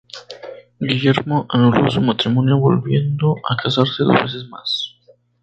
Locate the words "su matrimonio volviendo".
1.91-3.35